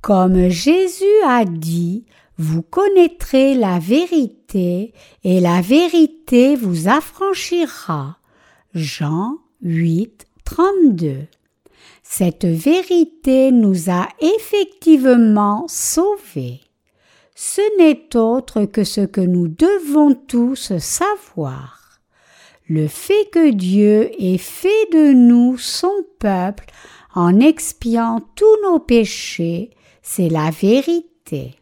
[0.03, 2.05] Comme Jésus a dit,
[2.37, 8.20] vous connaîtrez la vérité et la vérité vous affranchira.
[8.75, 11.27] Jean 8, 32.
[12.03, 16.61] Cette vérité nous a effectivement sauvés.
[17.35, 21.81] Ce n'est autre que ce que nous devons tous savoir
[22.71, 26.67] le fait que Dieu ait fait de nous son peuple
[27.15, 29.71] en expiant tous nos péchés,
[30.03, 31.60] c'est la vérité.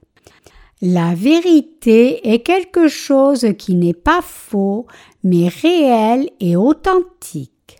[0.80, 4.86] La vérité est quelque chose qui n'est pas faux,
[5.24, 7.78] mais réel et authentique.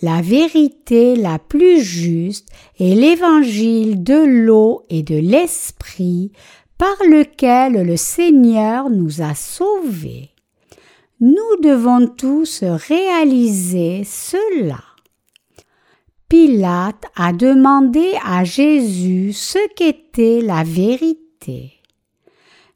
[0.00, 2.48] La vérité la plus juste
[2.80, 6.32] est l'évangile de l'eau et de l'esprit
[6.78, 10.30] par lequel le Seigneur nous a sauvés.
[11.20, 14.82] Nous devons tous réaliser cela.
[16.28, 21.71] Pilate a demandé à Jésus ce qu'était la vérité.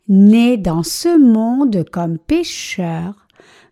[0.08, 3.26] Né dans ce monde comme pécheur,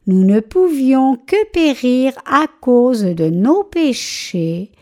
[0.06, 4.72] nous ne pouvions que périr à cause de nos péchés,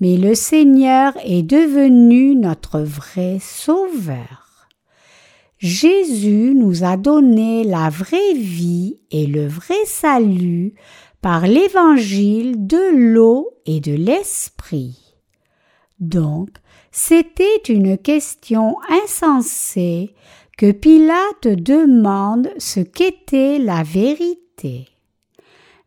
[0.00, 4.68] mais le Seigneur est devenu notre vrai Sauveur.
[5.58, 10.74] Jésus nous a donné la vraie vie et le vrai salut
[11.20, 15.16] par l'évangile de l'eau et de l'esprit.
[15.98, 16.50] Donc,
[16.92, 20.14] c'était une question insensée
[20.58, 24.88] que Pilate demande ce qu'était la vérité.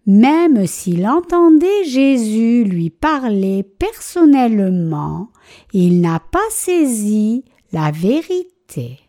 [0.07, 5.28] Même s'il entendait Jésus lui parler personnellement,
[5.74, 7.43] il n'a pas saisi
[7.74, 8.99] la vérité.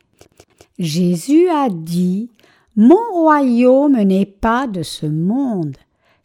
[0.81, 2.29] Jésus a dit
[2.75, 5.77] Mon royaume n'est pas de ce monde.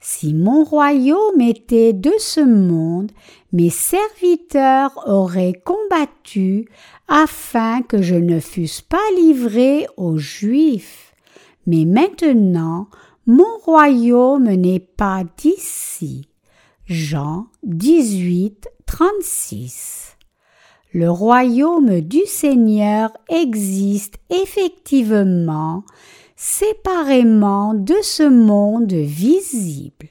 [0.09, 3.11] Si mon royaume était de ce monde,
[3.51, 6.69] mes serviteurs auraient combattu
[7.09, 11.13] afin que je ne fusse pas livré aux Juifs.
[11.65, 12.87] Mais maintenant,
[13.25, 16.29] mon royaume n'est pas d'ici.
[16.85, 20.15] Jean 18, 36.
[20.93, 25.83] Le royaume du Seigneur existe effectivement
[26.37, 30.07] séparément de ce monde visible.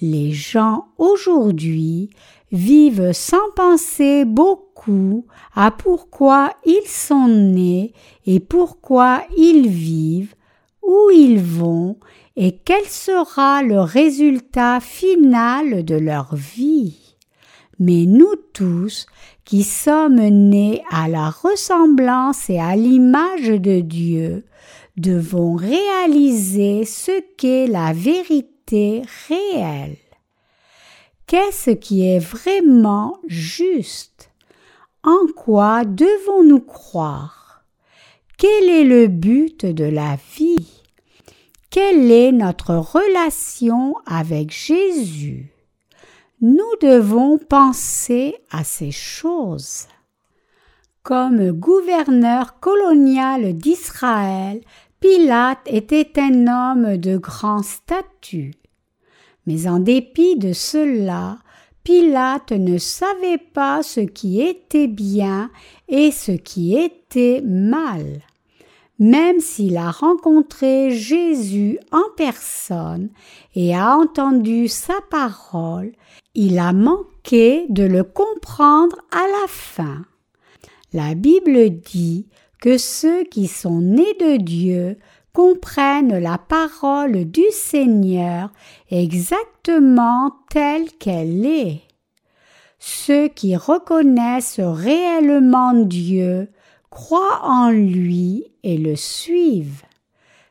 [0.00, 2.10] Les gens aujourd'hui
[2.50, 7.92] vivent sans penser beaucoup à pourquoi ils sont nés
[8.26, 10.34] et pourquoi ils vivent
[10.82, 11.96] où ils vont
[12.36, 17.16] et quel sera le résultat final de leur vie.
[17.78, 19.06] Mais nous tous,
[19.44, 24.44] qui sommes nés à la ressemblance et à l'image de Dieu,
[24.96, 29.96] devons réaliser ce qu'est la vérité réelle.
[31.26, 34.30] Qu'est-ce qui est vraiment juste?
[35.02, 37.64] En quoi devons-nous croire?
[38.38, 40.82] Quel est le but de la vie?
[41.70, 45.50] Quelle est notre relation avec Jésus?
[46.40, 49.86] Nous devons penser à ces choses.
[51.02, 54.60] Comme gouverneur colonial d'Israël,
[55.04, 58.54] Pilate était un homme de grand statut.
[59.46, 61.36] Mais en dépit de cela,
[61.82, 65.50] Pilate ne savait pas ce qui était bien
[65.88, 68.22] et ce qui était mal.
[68.98, 73.10] Même s'il a rencontré Jésus en personne
[73.54, 75.92] et a entendu sa parole,
[76.34, 80.06] il a manqué de le comprendre à la fin.
[80.94, 82.26] La Bible dit
[82.64, 84.96] que ceux qui sont nés de Dieu
[85.34, 88.50] comprennent la parole du Seigneur
[88.90, 91.82] exactement telle qu'elle est.
[92.78, 96.48] Ceux qui reconnaissent réellement Dieu
[96.88, 99.84] croient en lui et le suivent.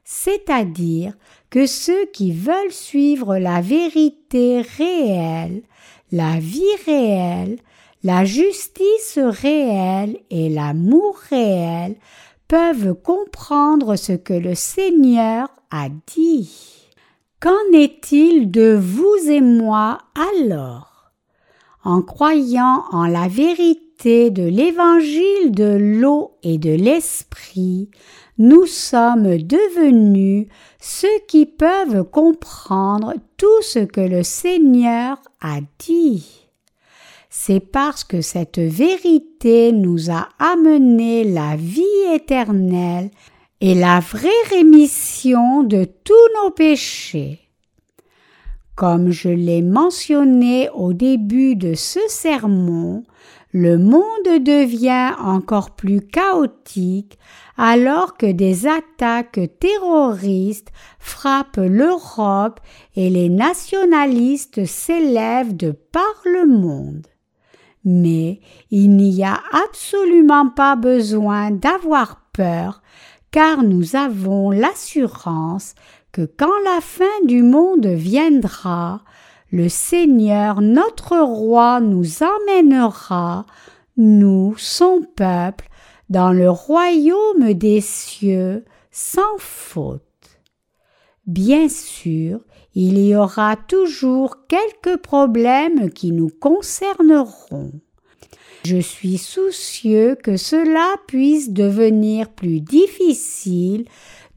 [0.03, 1.15] C'est-à-dire
[1.49, 5.63] que ceux qui veulent suivre la vérité réelle,
[6.11, 7.57] la vie réelle,
[8.03, 11.95] la justice réelle et l'amour réel
[12.49, 16.51] peuvent comprendre ce que le Seigneur a dit.
[17.39, 21.13] Qu'en est-il de vous et moi alors?
[21.85, 27.89] En croyant en la vérité de l'évangile de l'eau et de l'esprit,
[28.37, 30.47] nous sommes devenus
[30.79, 36.42] ceux qui peuvent comprendre tout ce que le Seigneur a dit
[37.35, 41.81] c'est parce que cette vérité nous a amené la vie
[42.13, 43.09] éternelle
[43.59, 46.13] et la vraie rémission de tous
[46.43, 47.39] nos péchés.
[48.75, 53.03] Comme je l'ai mentionné au début de ce sermon,
[53.51, 57.17] le monde devient encore plus chaotique
[57.57, 62.59] alors que des attaques terroristes frappent l'Europe
[62.95, 67.07] et les nationalistes s'élèvent de par le monde.
[67.85, 68.39] Mais
[68.71, 72.81] il n'y a absolument pas besoin d'avoir peur,
[73.31, 75.75] car nous avons l'assurance
[76.11, 79.01] que quand la fin du monde viendra,
[79.51, 83.45] le Seigneur notre roi nous emmènera,
[83.97, 85.69] nous, son peuple,
[86.09, 90.01] dans le royaume des cieux sans faute.
[91.25, 92.39] Bien sûr,
[92.75, 97.71] il y aura toujours quelques problèmes qui nous concerneront.
[98.65, 103.85] Je suis soucieux que cela puisse devenir plus difficile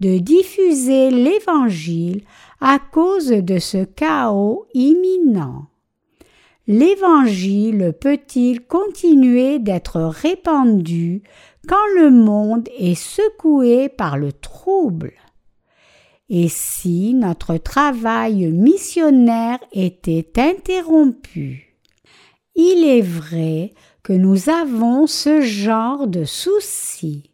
[0.00, 2.22] de diffuser l'Évangile
[2.60, 5.66] à cause de ce chaos imminent.
[6.66, 11.22] L'Évangile peut-il continuer d'être répandu
[11.68, 15.12] quand le monde est secoué par le trouble?
[16.28, 21.76] Et si notre travail missionnaire était interrompu.
[22.54, 27.30] Il est vrai que nous avons ce genre de soucis,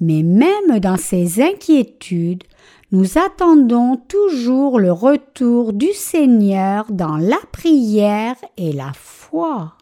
[0.00, 2.44] mais même dans ces inquiétudes,
[2.92, 9.74] nous attendons toujours le retour du Seigneur dans la prière et la foi.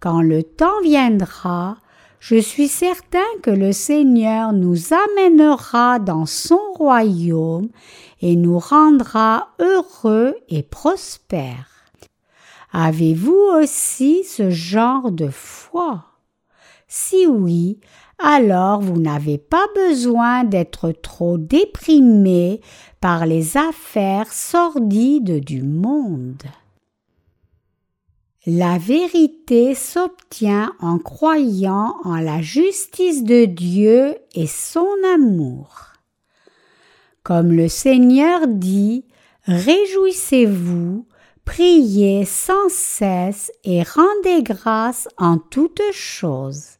[0.00, 1.76] Quand le temps viendra,
[2.22, 7.68] je suis certain que le Seigneur nous amènera dans son royaume
[8.20, 11.88] et nous rendra heureux et prospères.
[12.72, 16.04] Avez-vous aussi ce genre de foi?
[16.86, 17.80] Si oui,
[18.20, 22.60] alors vous n'avez pas besoin d'être trop déprimé
[23.00, 26.44] par les affaires sordides du monde.
[28.44, 35.92] La vérité s'obtient en croyant en la justice de Dieu et son amour.
[37.22, 39.04] Comme le Seigneur dit,
[39.44, 41.06] Réjouissez-vous,
[41.44, 46.78] priez sans cesse et rendez grâce en toutes choses.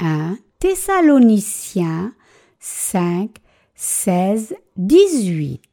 [0.00, 2.12] 1 Thessaloniciens
[2.58, 3.30] 5,
[3.76, 5.67] 16, 18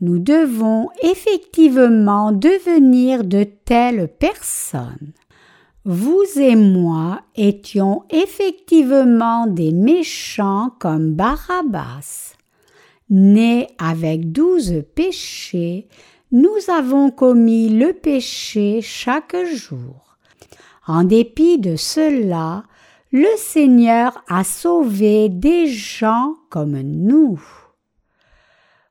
[0.00, 5.12] nous devons effectivement devenir de telles personnes.
[5.84, 12.34] Vous et moi étions effectivement des méchants comme Barabbas.
[13.08, 15.86] Nés avec douze péchés,
[16.32, 20.16] nous avons commis le péché chaque jour.
[20.88, 22.64] En dépit de cela,
[23.12, 27.40] le Seigneur a sauvé des gens comme nous.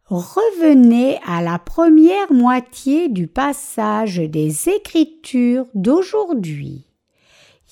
[0.07, 6.85] Revenez à la première moitié du passage des Écritures d'aujourd'hui.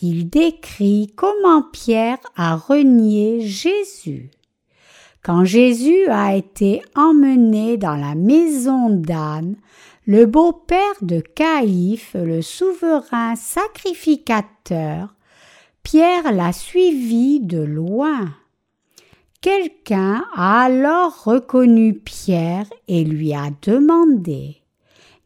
[0.02, 4.32] Il décrit comment Pierre a renié Jésus.
[5.22, 9.56] Quand Jésus a été emmené dans la maison d'Anne,
[10.08, 15.14] le beau-père de Caïphe, le souverain sacrificateur,
[15.84, 18.34] Pierre l'a suivi de loin.
[19.44, 24.62] Quelqu'un a alors reconnu Pierre et lui a demandé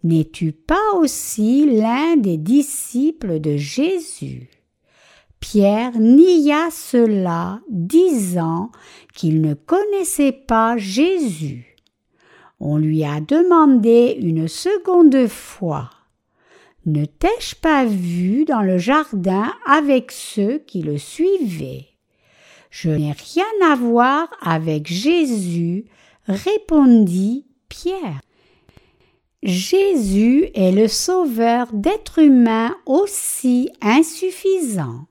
[0.03, 4.49] N'es-tu pas aussi l'un des disciples de Jésus?
[5.39, 8.71] Pierre nia cela, disant
[9.13, 11.77] qu'il ne connaissait pas Jésus.
[12.59, 15.91] On lui a demandé une seconde fois
[16.87, 21.96] Ne t'ai-je pas vu dans le jardin avec ceux qui le suivaient?
[22.79, 25.85] Je n'ai rien à voir avec Jésus,
[26.27, 28.21] répondit Pierre.
[29.41, 35.07] Jésus est le sauveur d'êtres humains aussi insuffisants.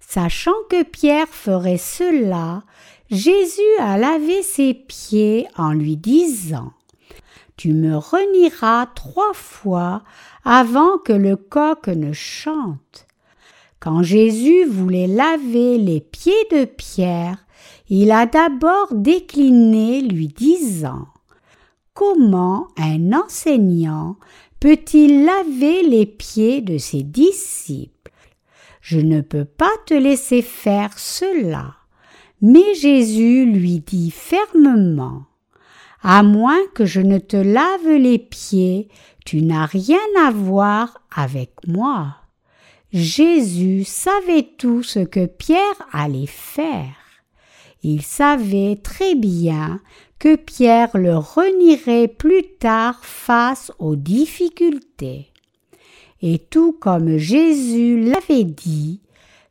[0.00, 2.64] Sachant que Pierre ferait cela,
[3.12, 6.72] Jésus a lavé ses pieds en lui disant
[7.56, 10.02] Tu me renieras trois fois
[10.44, 13.07] avant que le coq ne chante.
[13.80, 17.46] Quand Jésus voulait laver les pieds de Pierre,
[17.88, 21.06] il a d'abord décliné lui disant
[21.94, 24.16] Comment un enseignant
[24.60, 28.12] peut-il laver les pieds de ses disciples?
[28.80, 31.74] Je ne peux pas te laisser faire cela.
[32.40, 35.24] Mais Jésus lui dit fermement
[36.02, 38.88] À moins que je ne te lave les pieds,
[39.24, 42.16] tu n'as rien à voir avec moi.
[42.92, 46.96] Jésus savait tout ce que Pierre allait faire.
[47.82, 49.80] Il savait très bien
[50.18, 55.32] que Pierre le renierait plus tard face aux difficultés.
[56.22, 59.02] Et tout comme Jésus l'avait dit,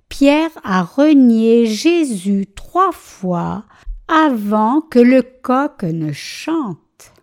[0.09, 3.65] Pierre a renié Jésus trois fois
[4.07, 7.13] avant que le coq ne chante.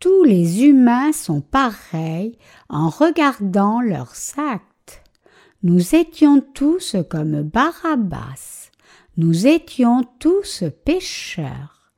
[0.00, 2.36] Tous les humains sont pareils
[2.68, 4.60] en regardant leur sac.
[5.64, 8.68] Nous étions tous comme Barabbas,
[9.16, 11.90] nous étions tous pécheurs.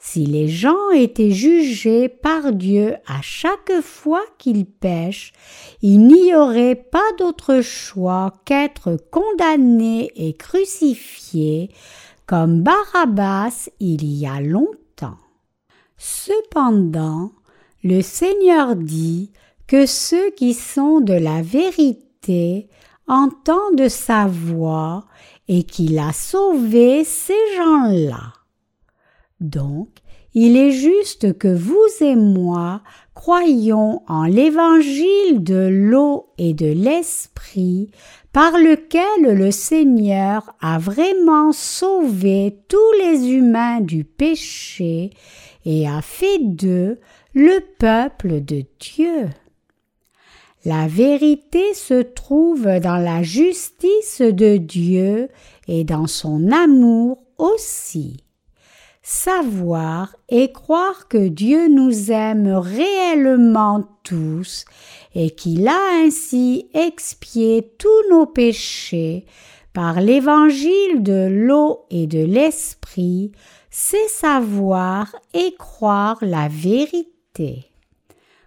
[0.00, 5.32] Si les gens étaient jugés par Dieu à chaque fois qu'ils pêchent,
[5.80, 11.70] il n'y aurait pas d'autre choix qu'être condamnés et crucifiés
[12.26, 15.20] comme Barabbas il y a longtemps.
[15.96, 17.30] Cependant,
[17.84, 19.30] le Seigneur dit
[19.68, 22.68] que ceux qui sont de la vérité
[23.06, 25.04] entendent sa voix
[25.48, 28.32] et qu'il a sauvé ces gens-là.
[29.40, 29.88] Donc,
[30.32, 32.82] il est juste que vous et moi
[33.14, 37.90] croyons en l'évangile de l'eau et de l'esprit
[38.32, 45.10] par lequel le Seigneur a vraiment sauvé tous les humains du péché
[45.64, 46.98] et a fait d'eux
[47.32, 49.28] le peuple de Dieu.
[50.64, 55.28] La vérité se trouve dans la justice de Dieu
[55.68, 58.24] et dans son amour aussi.
[59.02, 64.64] Savoir et croire que Dieu nous aime réellement tous
[65.14, 69.26] et qu'il a ainsi expié tous nos péchés
[69.74, 73.32] par l'évangile de l'eau et de l'esprit,
[73.68, 77.66] c'est savoir et croire la vérité.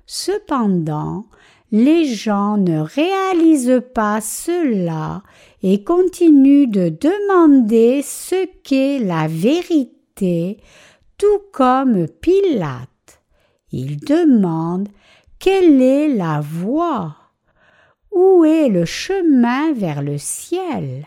[0.07, 1.25] Cependant,
[1.71, 5.23] les gens ne réalisent pas cela
[5.61, 10.57] et continuent de demander ce qu'est la vérité,
[11.17, 13.21] tout comme Pilate.
[13.71, 14.89] Ils demandent
[15.39, 17.15] quelle est la voie?
[18.11, 21.05] Où est le chemin vers le ciel?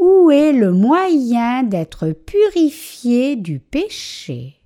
[0.00, 4.60] Où est le moyen d'être purifié du péché?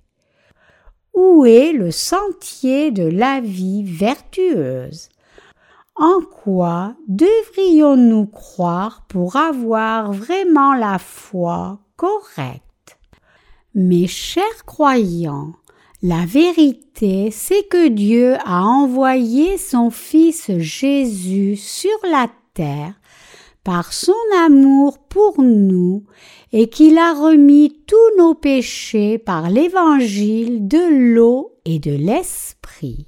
[1.13, 5.09] Où est le sentier de la vie vertueuse?
[5.95, 12.97] En quoi devrions-nous croire pour avoir vraiment la foi correcte?
[13.75, 15.53] Mes chers croyants,
[16.01, 23.00] la vérité, c'est que Dieu a envoyé son Fils Jésus sur la terre
[23.63, 24.13] par son
[24.45, 26.03] amour pour nous
[26.51, 33.07] et qu'il a remis tous nos péchés par l'évangile de l'eau et de l'esprit.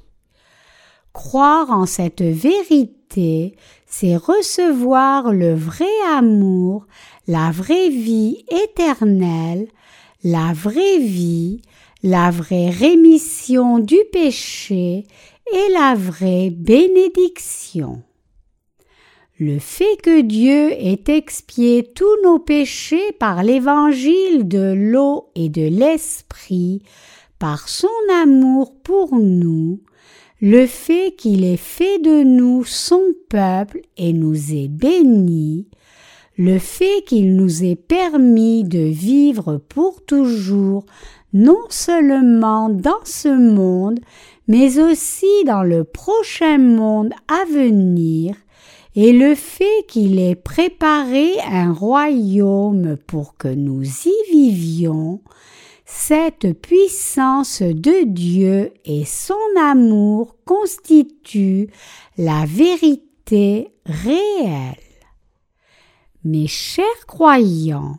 [1.12, 6.88] Croire en cette vérité, c'est recevoir le vrai amour,
[7.28, 9.68] la vraie vie éternelle,
[10.24, 11.62] la vraie vie,
[12.02, 15.06] la vraie rémission du péché
[15.54, 18.02] et la vraie bénédiction.
[19.40, 25.68] Le fait que Dieu ait expié tous nos péchés par l'évangile de l'eau et de
[25.68, 26.84] l'esprit,
[27.40, 27.88] par son
[28.22, 29.80] amour pour nous,
[30.40, 35.66] le fait qu'il ait fait de nous son peuple et nous ait bénis,
[36.38, 40.86] le fait qu'il nous ait permis de vivre pour toujours
[41.34, 44.00] non seulement dans ce monde,
[44.48, 48.36] mais aussi dans le prochain monde à venir,
[48.96, 55.22] et le fait qu'il ait préparé un royaume pour que nous y vivions,
[55.86, 61.70] cette puissance de Dieu et son amour constituent
[62.18, 64.76] la vérité réelle.
[66.24, 67.98] Mes chers croyants,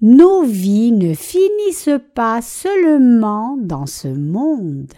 [0.00, 4.92] nos vies ne finissent pas seulement dans ce monde.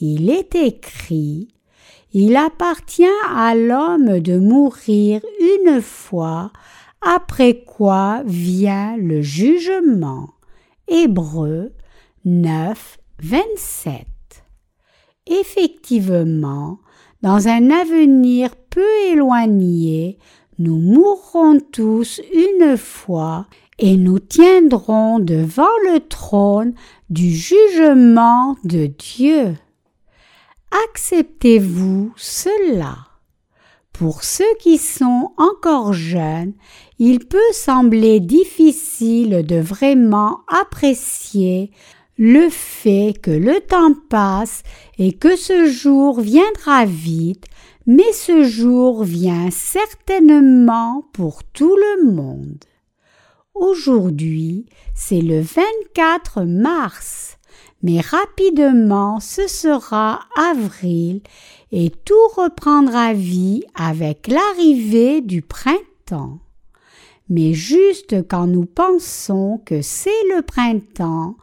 [0.00, 1.48] Il est écrit
[2.12, 6.52] il appartient à l'homme de mourir une fois,
[7.00, 10.30] après quoi vient le jugement.
[10.88, 11.72] Hébreu
[12.24, 14.06] 9, 27.
[15.26, 16.78] Effectivement,
[17.22, 20.18] dans un avenir peu éloigné,
[20.58, 23.46] nous mourrons tous une fois
[23.78, 26.74] et nous tiendrons devant le trône
[27.08, 29.54] du jugement de Dieu.
[30.70, 32.96] Acceptez-vous cela?
[33.92, 36.54] Pour ceux qui sont encore jeunes,
[36.98, 41.70] il peut sembler difficile de vraiment apprécier
[42.16, 44.62] le fait que le temps passe
[44.98, 47.46] et que ce jour viendra vite,
[47.86, 52.64] mais ce jour vient certainement pour tout le monde.
[53.54, 57.38] Aujourd'hui, c'est le 24 mars
[57.82, 61.20] mais rapidement ce sera avril
[61.72, 66.38] et tout reprendra vie avec l'arrivée du printemps.
[67.28, 71.36] Mais juste quand nous pensons que c'est le printemps,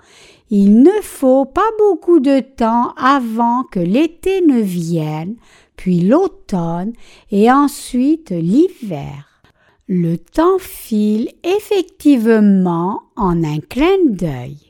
[0.49, 5.35] il ne faut pas beaucoup de temps avant que l'été ne vienne,
[5.77, 6.93] puis l'automne
[7.31, 9.41] et ensuite l'hiver.
[9.87, 14.66] Le temps file effectivement en un clin d'œil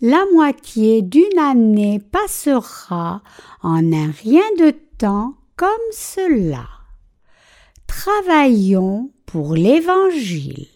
[0.00, 3.22] la moitié d'une année passera
[3.62, 6.66] en un rien de temps comme cela.
[7.86, 10.68] Travaillons pour l'Évangile.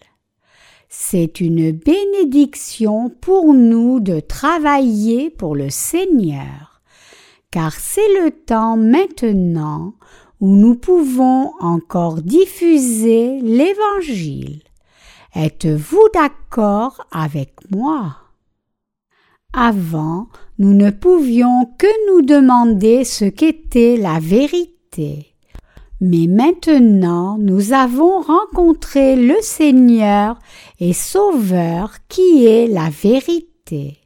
[0.89, 6.81] C'est une bénédiction pour nous de travailler pour le Seigneur,
[7.51, 9.93] car c'est le temps maintenant
[10.39, 14.63] où nous pouvons encore diffuser l'Évangile.
[15.35, 18.17] Êtes-vous d'accord avec moi?
[19.53, 20.27] Avant,
[20.59, 25.35] nous ne pouvions que nous demander ce qu'était la vérité.
[25.99, 30.39] Mais maintenant nous avons rencontré le Seigneur
[30.79, 33.99] et Sauveur qui est la vérité.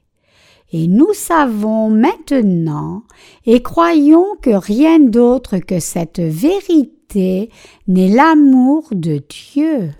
[0.73, 3.03] Et nous savons maintenant
[3.45, 7.49] et croyons que rien d'autre que cette vérité
[7.87, 9.91] n'est l'amour de Dieu,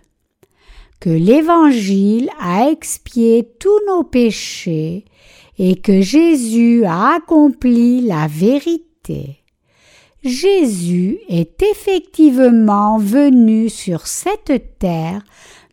[0.99, 5.05] que l'Évangile a expié tous nos péchés
[5.57, 9.41] et que Jésus a accompli la vérité.
[10.23, 15.21] Jésus est effectivement venu sur cette terre,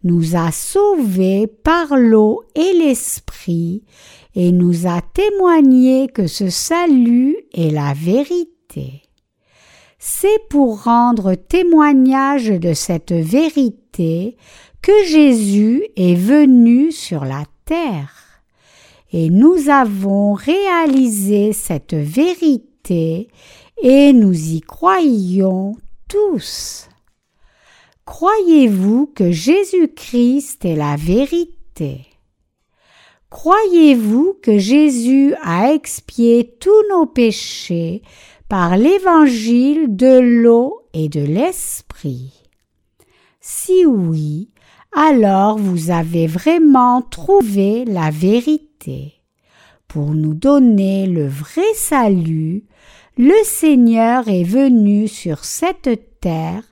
[0.05, 3.83] nous a sauvés par l'eau et l'esprit,
[4.35, 9.03] et nous a témoigné que ce salut est la vérité.
[9.99, 14.37] C'est pour rendre témoignage de cette vérité
[14.83, 18.43] que Jésus est venu sur la terre.
[19.13, 23.29] Et nous avons réalisé cette vérité
[23.81, 25.77] et nous y croyons
[26.09, 26.89] tous.
[28.05, 32.07] Croyez-vous que Jésus-Christ est la vérité?
[33.31, 38.03] Croyez-vous que Jésus a expié tous nos péchés
[38.49, 42.33] par l'évangile de l'eau et de l'esprit?
[43.41, 44.51] Si oui,
[44.93, 49.15] alors vous avez vraiment trouvé la vérité.
[49.89, 52.65] Pour nous donner le vrai salut,
[53.19, 56.63] le Seigneur est venu sur cette terre,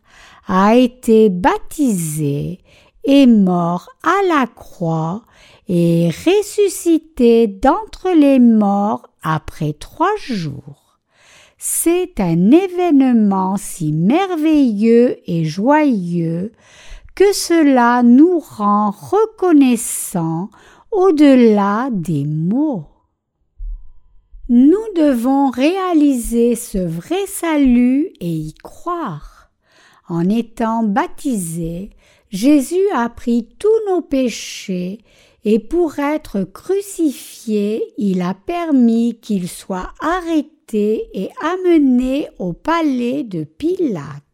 [0.47, 2.61] a été baptisé,
[3.05, 5.23] est mort à la croix
[5.69, 10.99] et ressuscité d'entre les morts après trois jours.
[11.59, 16.53] C'est un événement si merveilleux et joyeux
[17.21, 20.49] que cela nous rend reconnaissants
[20.91, 22.87] au-delà des mots.
[24.49, 29.51] Nous devons réaliser ce vrai salut et y croire.
[30.09, 31.91] En étant baptisé,
[32.31, 35.01] Jésus a pris tous nos péchés
[35.45, 43.45] et pour être crucifié, il a permis qu'il soit arrêté et amené au palais de
[43.45, 44.30] Pilate.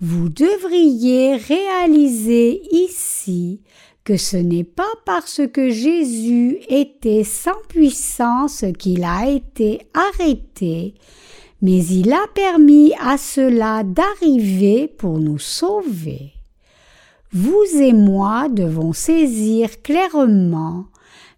[0.00, 3.62] Vous devriez réaliser ici
[4.04, 10.92] que ce n'est pas parce que Jésus était sans puissance qu'il a été arrêté,
[11.62, 16.34] mais il a permis à cela d'arriver pour nous sauver.
[17.32, 20.84] Vous et moi devons saisir clairement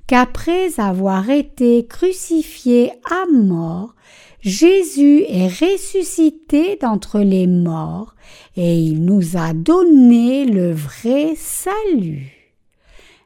[0.09, 3.95] qu'après avoir été crucifié à mort,
[4.41, 8.15] Jésus est ressuscité d'entre les morts
[8.57, 12.55] et il nous a donné le vrai salut.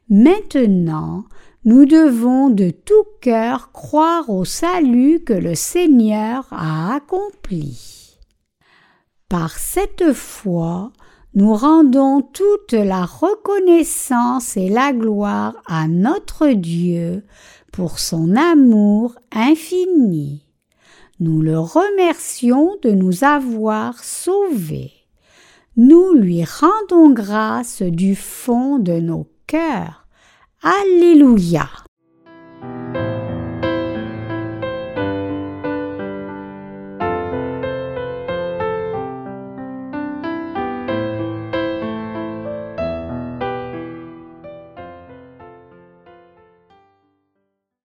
[0.08, 1.24] Maintenant,
[1.64, 8.18] nous devons de tout cœur croire au salut que le Seigneur a accompli.
[9.28, 10.92] Par cette foi,
[11.34, 17.22] nous rendons toute la reconnaissance et la gloire à notre Dieu
[17.70, 20.42] pour son amour infini.
[21.24, 24.90] Nous le remercions de nous avoir sauvés.
[25.76, 30.08] Nous lui rendons grâce du fond de nos cœurs.
[30.62, 31.68] Alléluia.